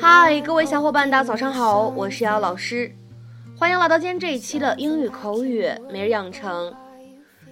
[0.00, 2.92] 嗨，各位小伙伴，大家早上好，我是瑶老师，
[3.56, 6.74] 欢迎来到今天这一期的英语口语每日养成。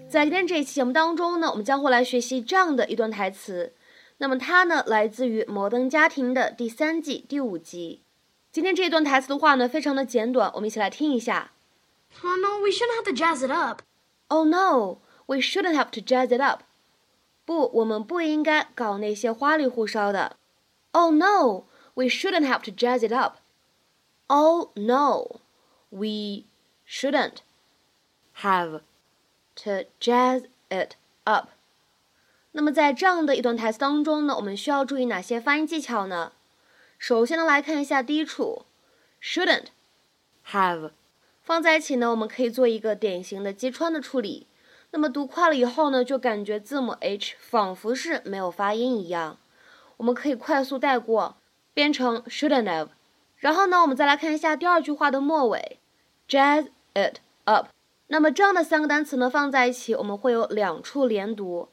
[0.08, 3.72] 在今天这一期节目当中呢，我们将会来学习这样的一段台词。
[4.18, 8.02] 那么它呢，来自于《摩登家庭》的第三季第五集。
[8.50, 11.52] 今天这一段台词的话呢，非常的简短，我们一起来听一下。
[12.22, 13.82] Oh no, we shouldn't have to jazz it up.
[14.26, 16.62] Oh no, we shouldn't have to jazz it up.
[17.44, 20.36] 不，我们不应该搞那些花里胡哨的。
[20.91, 23.37] Oh no, we shouldn't have to jazz it up.
[24.27, 25.41] Oh no,
[25.89, 26.45] we
[26.87, 27.37] shouldn't
[28.41, 28.81] have
[29.63, 31.49] to jazz it up.
[32.51, 36.31] 那么在这样的一段台词当中呢，我们需要注意哪些发音技巧呢？
[36.97, 38.65] 首先呢，来看一下第一处，
[39.21, 39.67] shouldn't
[40.49, 40.91] have
[41.43, 44.47] 放在一起呢，我们可以做一个典型的击穿的处理。
[44.91, 49.37] 那么读快了以后呢，就感觉字母 h 仿佛是没有发音一样。
[50.02, 51.36] 我们可以快速带过，
[51.72, 52.88] 变成 shouldn't have。
[53.36, 55.78] 然后呢，我们再来看一下第二句话的末尾
[56.28, 57.68] ，jazz it up。
[58.08, 61.68] 那么这样的三个单词呢，放在一起，我们会有两处连读，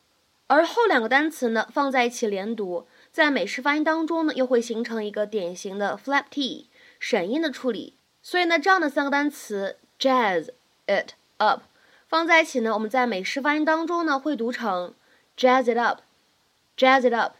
[0.46, 6.70] 而后两个单词呢，放在一起连读，在美式发音当中呢，又会形成一个典型的 flap t
[7.00, 7.96] 闪音的处理。
[8.22, 10.50] 所以呢，这样的三个单词 jazz
[10.86, 11.64] it up
[12.08, 14.94] 放在一起呢，我们在美式发音当中呢，会读成
[15.36, 17.34] jazz it up，jazz it up。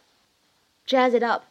[0.90, 1.44] Jazz it up.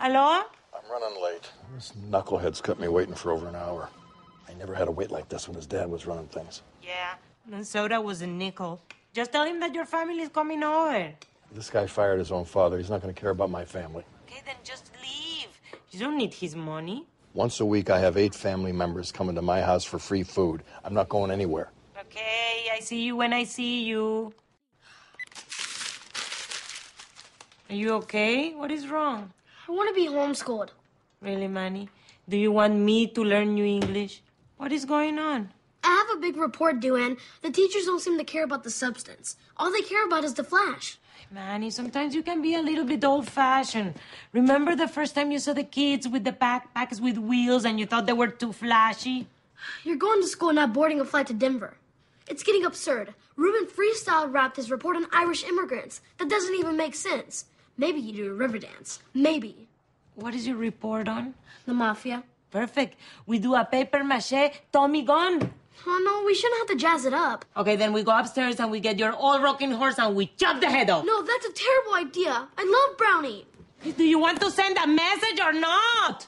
[0.00, 0.42] Hello?
[0.74, 1.48] I'm running late.
[1.76, 3.88] This knucklehead's kept me waiting for over an hour.
[4.48, 6.62] I never had to wait like this when his dad was running things.
[6.82, 7.14] Yeah,
[7.52, 8.80] and soda was a nickel.
[9.12, 11.12] Just tell him that your family is coming over.
[11.52, 12.78] This guy fired his own father.
[12.78, 14.02] He's not going to care about my family.
[14.26, 15.50] Okay, then just leave.
[15.92, 17.06] You don't need his money.
[17.32, 20.64] Once a week, I have eight family members coming to my house for free food.
[20.82, 21.70] I'm not going anywhere.
[21.96, 24.34] Okay, I see you when I see you.
[27.68, 28.54] Are you okay?
[28.54, 29.32] What is wrong?
[29.68, 30.68] I want to be homeschooled.
[31.20, 31.88] Really, Manny?
[32.28, 34.22] Do you want me to learn new English?
[34.56, 35.50] What is going on?
[35.82, 38.70] I have a big report due, and the teachers don't seem to care about the
[38.70, 39.36] substance.
[39.56, 40.98] All they care about is the flash.
[41.30, 43.94] Manny, sometimes you can be a little bit old fashioned.
[44.32, 47.86] Remember the first time you saw the kids with the backpacks with wheels and you
[47.86, 49.26] thought they were too flashy?
[49.82, 51.76] You're going to school, not boarding a flight to Denver.
[52.28, 53.14] It's getting absurd.
[53.34, 56.00] Ruben freestyle rapped his report on Irish immigrants.
[56.18, 57.46] That doesn't even make sense.
[57.78, 59.00] Maybe you do a river dance.
[59.14, 59.68] Maybe.
[60.14, 61.34] What is your report on?
[61.66, 62.22] The mafia.
[62.50, 62.96] Perfect.
[63.26, 65.52] We do a paper mache Tommy gun.
[65.86, 67.44] Oh no, we shouldn't have to jazz it up.
[67.56, 70.60] Okay, then we go upstairs and we get your old rocking horse and we chop
[70.60, 71.04] the head off.
[71.04, 72.48] No, that's a terrible idea.
[72.56, 73.46] I love Brownie.
[73.96, 76.26] Do you want to send a message or not?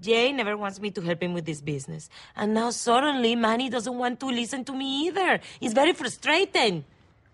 [0.00, 2.08] Jay never wants me to help him with this business.
[2.36, 5.40] And now suddenly Manny doesn't want to listen to me either.
[5.60, 6.84] It's very frustrating.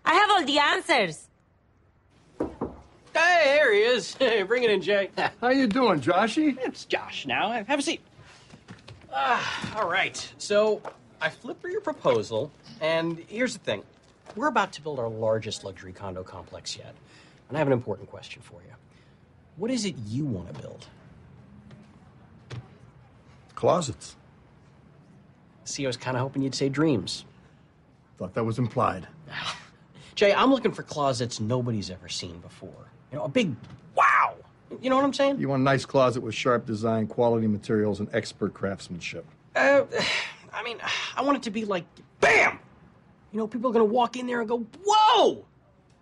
[0.03, 1.22] I have all the answers.
[3.13, 4.15] Hey, here he is.
[4.19, 5.09] Hey, bring it in, Jay.
[5.41, 6.57] How you doing, Joshy?
[6.59, 7.51] It's Josh now.
[7.51, 8.01] Have a seat.
[9.13, 10.33] Ah, all right.
[10.37, 10.81] So
[11.21, 12.51] I flipped through your proposal,
[12.81, 13.83] and here's the thing.
[14.35, 16.95] We're about to build our largest luxury condo complex yet.
[17.49, 18.73] And I have an important question for you.
[19.57, 20.87] What is it you want to build?
[23.53, 24.15] Closets.
[25.65, 27.25] See, I was kind of hoping you'd say dreams.
[28.17, 29.07] Thought that was implied.
[30.15, 32.87] Jay, I'm looking for closets nobody's ever seen before.
[33.13, 33.55] You know, a big
[33.93, 34.35] wow.
[34.81, 35.39] You know what I'm saying?
[35.39, 39.23] You want a nice closet with sharp design, quality materials, and expert craftsmanship.
[39.55, 39.83] Uh,
[40.53, 40.79] I mean,
[41.15, 41.85] I want it to be like,
[42.19, 42.57] bam!
[43.31, 45.45] You know, people are going to walk in there and go, whoa!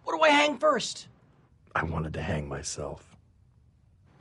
[0.06, 1.10] What do I hang first?
[1.76, 3.06] I wanted to hang myself.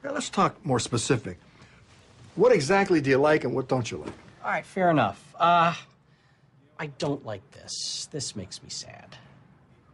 [0.02, 1.38] Now, let's talk more specific.
[2.34, 4.12] What exactly do you like and what don't you like?
[4.44, 5.32] All right, fair enough.
[5.38, 5.74] Uh,
[6.76, 8.08] I don't like this.
[8.10, 9.16] This makes me sad.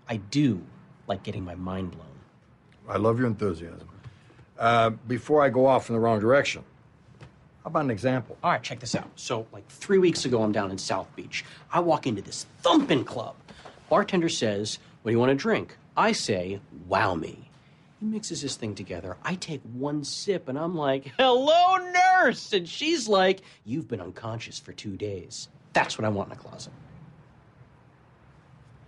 [0.08, 0.62] I do
[1.06, 2.15] like getting my mind blown.
[2.88, 3.88] I love your enthusiasm.
[4.58, 6.64] Uh, before I go off in the wrong direction,
[7.62, 8.38] how about an example?
[8.42, 9.10] All right, check this out.
[9.16, 11.44] So, like three weeks ago, I'm down in South Beach.
[11.72, 13.34] I walk into this thumping club.
[13.90, 15.76] Bartender says, What do you want to drink?
[15.96, 17.50] I say, Wow me.
[17.98, 19.16] He mixes this thing together.
[19.24, 22.52] I take one sip and I'm like, Hello, nurse!
[22.52, 25.48] And she's like, You've been unconscious for two days.
[25.72, 26.72] That's what I want in a closet.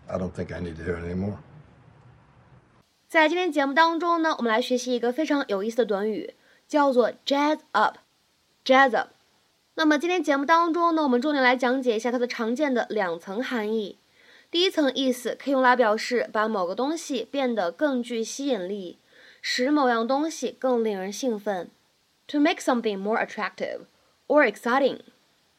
[0.09, 1.39] I don't think I need to hear it anymore.
[3.09, 6.35] 在今天节目当中呢，我们来学习一个非常有意思的短语，
[6.67, 7.97] 叫做 jazz up。
[8.63, 9.09] jazz up。
[9.77, 13.97] 那么今天节目当中呢，我们重点来讲解一下它的常见的两层含义。
[14.51, 18.99] 第一层意思可以用来表示把某个东西变得更具吸引力，
[19.41, 21.71] 使某样东西更令人兴奋
[22.27, 23.87] ，to make something more attractive
[24.27, 24.99] or exciting。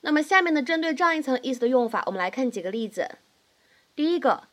[0.01, 3.09] 那么下面呢，针对这样一层意思的用法，我们来看几个例子。
[3.95, 4.43] 第一个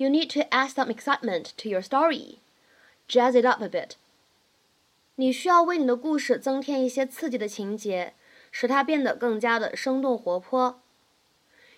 [0.00, 2.40] You need to add some excitement to your story.
[3.08, 3.92] Jazz it up a bit.
[5.14, 8.12] 你需要为你的故事增添一些刺激的情节，
[8.50, 10.80] 使它变得更加的生动活泼。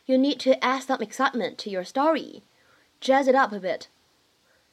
[0.06, 2.42] You need to add some excitement to your story.
[3.00, 3.82] Jazz it up a bit.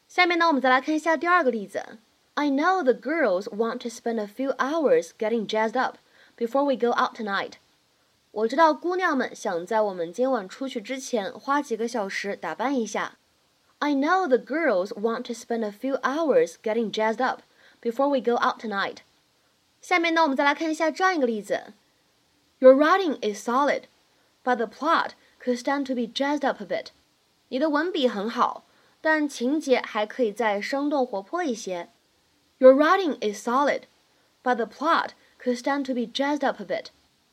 [0.08, 2.00] 下面呢，我们再来看一下第二个例子。
[2.34, 5.98] I know the girls want to spend a few hours getting jazzed up
[6.36, 7.54] before we go out tonight.
[8.32, 13.18] 我知道姑娘们想在我们今晚出去之前花几个小时打扮一下。
[13.80, 17.42] I know the girls want to spend a few hours getting jazzed up
[17.82, 19.00] before we go out tonight.
[19.82, 21.74] 下面呢，我们再来看一下这样一个例子。
[22.60, 23.84] Your writing is solid,
[24.44, 25.12] but the plot
[25.44, 26.88] could stand to be jazzed up a bit.
[27.50, 28.66] 你的文笔很好，
[29.02, 31.90] 但情节还可以再生动活泼一些。
[32.58, 33.82] Your writing is solid,
[34.42, 35.10] but the plot
[35.40, 36.88] could stand to be jazzed up a bit.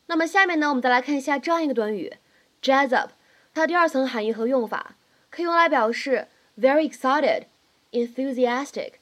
[0.06, 2.18] 那么下面呢，我们再来看一下这样一个短语，
[2.60, 3.12] jazz up。
[3.54, 4.96] 它第二层含义和用法
[5.30, 6.28] 可以用来表示
[6.58, 7.46] very excited,
[7.90, 8.94] enthusiastic,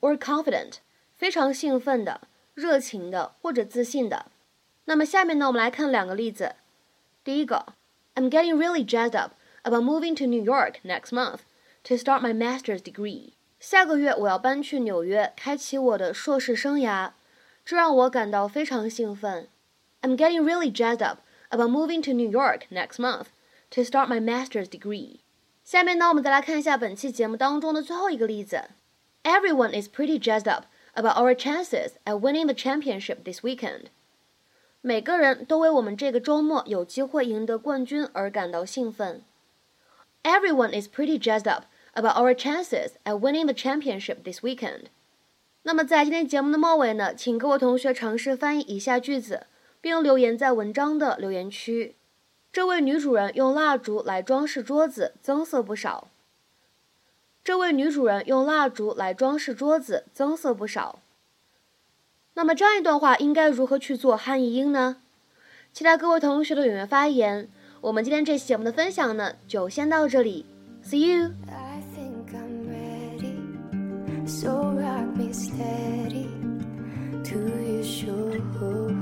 [0.00, 0.74] or confident，
[1.16, 2.22] 非常兴奋的、
[2.54, 4.26] 热情的或者自信的。
[4.84, 6.54] 那么下面呢，我们来看两个例子。
[7.22, 7.74] 第一个，
[8.14, 9.32] I'm getting really jazzed up
[9.62, 11.40] about moving to New York next month
[11.84, 13.32] to start my master's degree。
[13.60, 17.10] 下个月我要搬去纽约，开启我的硕士生涯，
[17.64, 19.48] 这让我感到非常兴奋。
[20.00, 21.18] I'm getting really jazzed up
[21.50, 23.26] about moving to New York next month
[23.70, 25.18] to start my master's degree。
[25.63, 28.65] 下面呢，我们再来看一下本期节目当中的最后一个例子。
[29.23, 33.85] Everyone is pretty jazzed up about our chances at winning the championship this weekend。
[34.81, 39.23] 每个人都为我们这个周末有机会赢得冠军而感到兴奋。
[40.23, 41.63] Everyone is pretty jazzed up
[41.93, 44.87] about our chances at winning the championship this weekend。
[45.61, 49.47] 那么在今天节目的末尾呢，请各位同学尝试翻译以下句子，
[49.79, 51.95] 并留言在文章的留言区。
[52.53, 56.09] 这位女主人用蜡烛来装饰桌子，增色不少。
[57.43, 60.99] 这位女主人用蜡烛来装饰桌子，增色不少。
[62.35, 64.97] 那么这样一段话应该如何去做汉译英呢？
[65.73, 67.49] 期待各位同学的踊跃发言。
[67.81, 70.45] 我们今天这期节目的分享呢，就先到这里。
[70.85, 71.31] See you。
[74.27, 76.27] So rock me steady
[77.23, 78.92] to you shore.